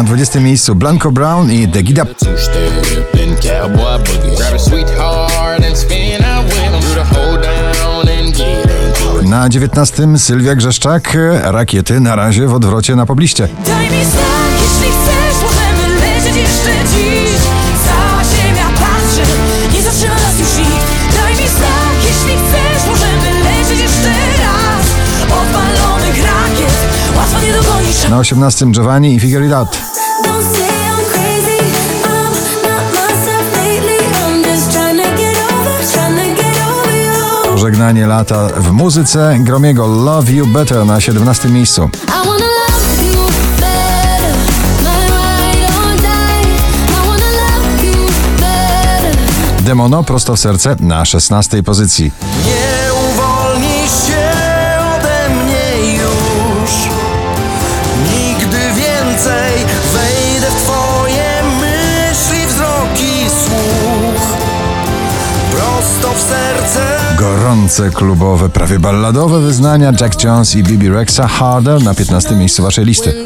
[0.00, 2.06] Na 20 miejscu Blanco Brown i The Gida.
[9.22, 13.48] Na 19 Sylwia Grzeszczak, Rakiety na razie w odwrocie na pobliście.
[28.10, 29.78] Na 18 Giovanni i Figure It Out.
[37.56, 39.86] Żegnanie lata w muzyce Gromiego.
[39.86, 41.90] Love You Better na 17 miejscu.
[49.60, 52.12] Demono prosto w serce na 16 pozycji.
[67.18, 72.84] Gorące klubowe, prawie balladowe wyznania Jack Jones i Bibi Rexa Harder na 15 miejscu waszej
[72.84, 73.24] listy.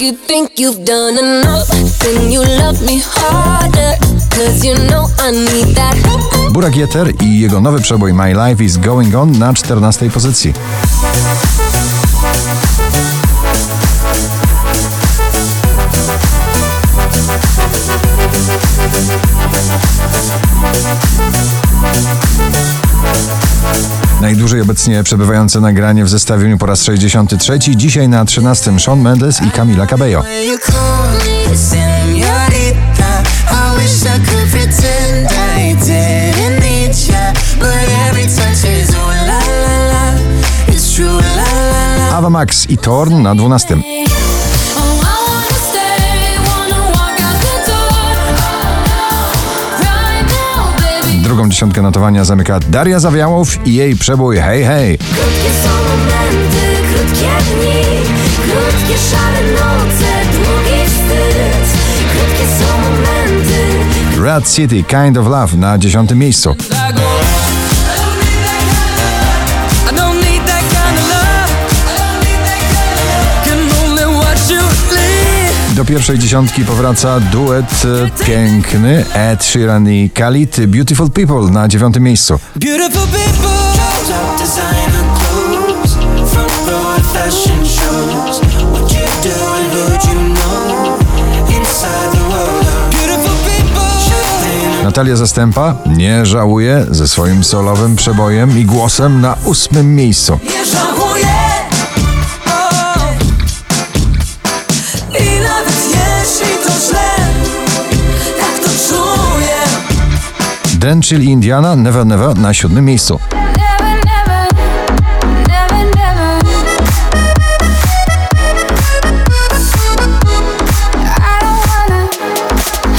[6.51, 10.55] Burak Jeter i jego nowy przebój My Life is Going On na 14 pozycji.
[24.25, 27.59] Najdłużej obecnie przebywające nagranie w zestawieniu po raz 63.
[27.59, 30.25] Dzisiaj na 13 Sean Mendes i Camila Cabello.
[42.13, 44.04] Ava Max i Torn na 12.
[51.35, 54.99] Drugą dziesiątkę notowania zamyka Daria Zawiałow i jej przebój Hej Hej.
[54.99, 57.83] Krótkie są momenty, krótkie dni
[58.37, 61.79] Krótkie szare noce, długi wstyd
[62.13, 66.57] Krótkie są momenty Red City Kind of Love na 10 miejscu.
[75.85, 77.83] Do pierwszej dziesiątki powraca duet
[78.21, 82.39] e, piękny Ed Sheeran i Khalid Beautiful People na dziewiątym miejscu.
[94.83, 100.39] Natalia Zastępa nie żałuje ze swoim solowym przebojem i głosem na ósmym miejscu.
[100.45, 101.44] Nie żałuję
[110.85, 113.21] Drenchill i Indiana Never Never na siódmym miejscu.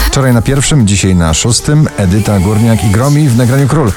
[0.07, 3.91] Wczoraj na pierwszym, dzisiaj na szóstym Edyta Górniak i Gromi w nagraniu Król.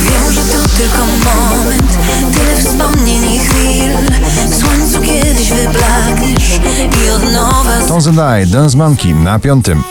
[0.00, 1.98] Wiem, że to tylko moment
[2.34, 3.92] Tyle wspomnień i chwil
[4.50, 6.60] W słońcu kiedyś wyblakniesz
[7.06, 9.82] I od nowa Tones and I, Dance Monkey na piątym.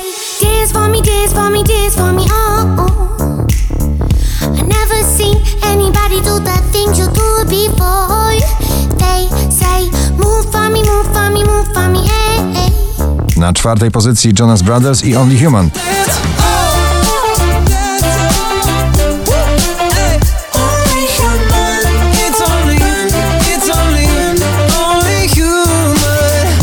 [0.42, 2.39] Dance for me, dance for me, dance for me,
[13.50, 15.70] Na czwartej pozycji Jonas Brothers i Only Human.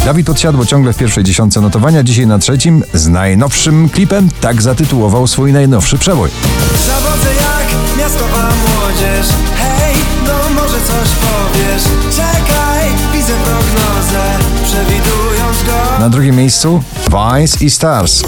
[0.04, 5.26] Dawid Podsiadło ciągle w pierwszej dziesiątce notowania, dzisiaj na trzecim z najnowszym klipem, tak zatytułował
[5.26, 6.30] swój najnowszy przebój.
[6.86, 9.26] Zawodzę jak miastowa młodzież
[9.56, 9.94] Hej,
[10.26, 11.83] no może coś powiesz
[12.16, 12.55] Czekaj,
[16.06, 18.22] Na drugim miejscu Vice i Stars.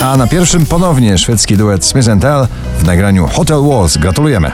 [0.00, 2.46] A na pierwszym ponownie szwedzki duet Smith Tell
[2.78, 3.96] w nagraniu Hotel Walls.
[3.96, 4.50] Gratulujemy.